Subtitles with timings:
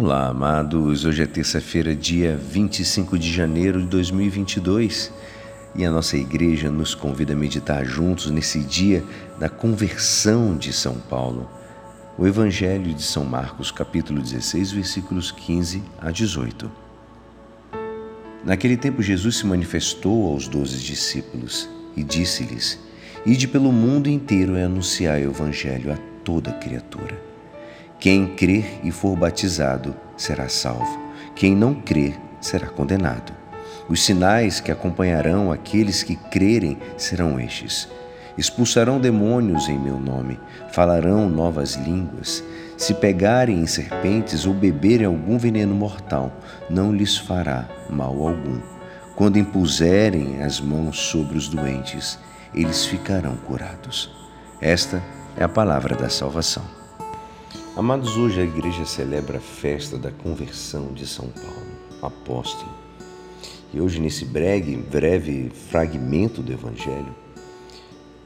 [0.00, 1.04] Olá, amados.
[1.04, 5.12] Hoje é terça-feira, dia 25 de janeiro de 2022
[5.74, 9.02] e a nossa igreja nos convida a meditar juntos nesse dia
[9.40, 11.50] da conversão de São Paulo.
[12.16, 16.70] O Evangelho de São Marcos, capítulo 16, versículos 15 a 18.
[18.44, 22.78] Naquele tempo, Jesus se manifestou aos doze discípulos e disse-lhes:
[23.26, 27.27] Ide pelo mundo inteiro e anunciai o Evangelho a toda criatura.
[28.00, 30.98] Quem crer e for batizado será salvo.
[31.34, 33.32] Quem não crer será condenado.
[33.88, 37.88] Os sinais que acompanharão aqueles que crerem serão estes:
[38.36, 40.38] expulsarão demônios em meu nome,
[40.70, 42.44] falarão novas línguas.
[42.76, 46.32] Se pegarem em serpentes ou beberem algum veneno mortal,
[46.70, 48.60] não lhes fará mal algum.
[49.16, 52.16] Quando impuserem as mãos sobre os doentes,
[52.54, 54.08] eles ficarão curados.
[54.60, 55.02] Esta
[55.36, 56.77] é a palavra da salvação.
[57.78, 62.72] Amados, hoje a igreja celebra a festa da conversão de São Paulo, apóstolo.
[63.72, 67.14] E hoje, nesse breve, breve fragmento do Evangelho,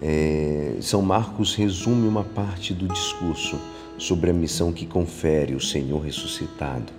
[0.00, 3.58] é, São Marcos resume uma parte do discurso
[3.98, 6.92] sobre a missão que confere o Senhor ressuscitado,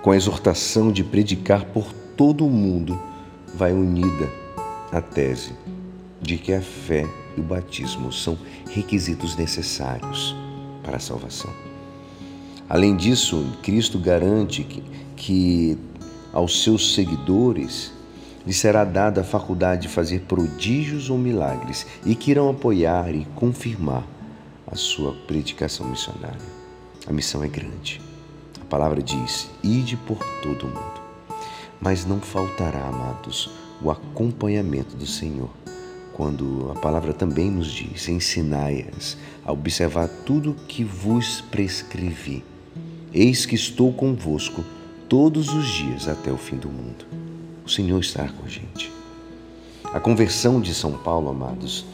[0.00, 2.96] com a exortação de predicar por todo o mundo,
[3.52, 4.30] vai unida
[4.92, 5.54] a tese
[6.22, 7.04] de que a fé
[7.36, 8.38] e o batismo são
[8.70, 10.36] requisitos necessários
[10.84, 11.69] para a salvação.
[12.70, 14.80] Além disso, Cristo garante que,
[15.16, 15.78] que
[16.32, 17.92] aos seus seguidores
[18.46, 23.24] lhe será dada a faculdade de fazer prodígios ou milagres e que irão apoiar e
[23.34, 24.06] confirmar
[24.68, 26.38] a sua predicação missionária.
[27.08, 28.00] A missão é grande.
[28.60, 31.00] A palavra diz: ide por todo o mundo.
[31.80, 33.50] Mas não faltará, amados,
[33.82, 35.50] o acompanhamento do Senhor
[36.12, 42.44] quando a palavra também nos diz: ensinai-as a observar tudo o que vos prescrevi.
[43.12, 44.64] Eis que estou convosco
[45.08, 47.04] todos os dias até o fim do mundo.
[47.66, 48.92] O Senhor está com a gente.
[49.92, 51.84] A conversão de São Paulo, amados,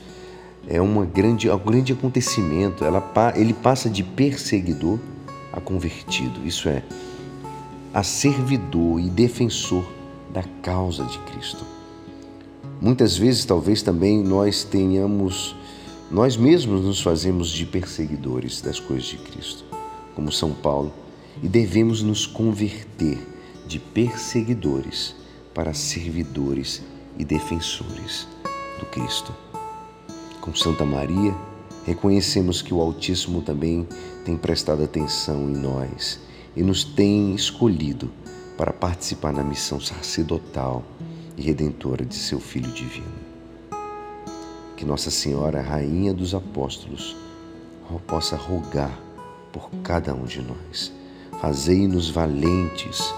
[0.69, 2.85] é uma grande, um grande acontecimento.
[2.85, 3.03] Ela,
[3.35, 4.99] ele passa de perseguidor
[5.55, 6.83] a convertido, isso é,
[7.95, 9.85] a servidor e defensor
[10.35, 11.65] da causa de Cristo.
[12.79, 15.57] Muitas vezes, talvez também nós tenhamos,
[16.11, 19.65] nós mesmos nos fazemos de perseguidores das coisas de Cristo,
[20.15, 20.93] como São Paulo
[21.43, 23.19] e devemos nos converter
[23.67, 25.15] de perseguidores
[25.55, 26.83] para servidores
[27.19, 28.29] e defensores
[28.79, 29.35] do Cristo.
[30.41, 31.35] Com Santa Maria,
[31.85, 33.87] reconhecemos que o Altíssimo também
[34.25, 36.21] tem prestado atenção em nós
[36.55, 38.11] e nos tem escolhido
[38.57, 40.85] para participar na missão sacerdotal
[41.37, 43.27] e redentora de seu Filho Divino.
[44.77, 47.17] Que Nossa Senhora, Rainha dos Apóstolos,
[48.07, 48.99] possa rogar
[49.53, 50.93] por cada um de nós
[51.47, 53.15] Fazei-nos valentes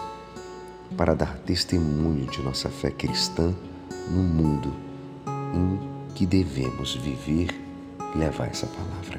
[0.99, 3.55] para dar testemunho de nossa fé cristã
[4.11, 4.71] no mundo
[5.55, 7.59] em que devemos viver
[8.15, 9.19] e levar essa palavra.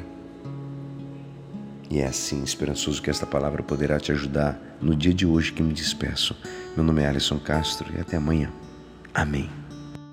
[1.89, 5.63] E é assim, esperançoso que esta palavra poderá te ajudar no dia de hoje que
[5.63, 6.37] me despeço.
[6.75, 8.51] Meu nome é Alisson Castro e até amanhã.
[9.11, 9.49] Amém.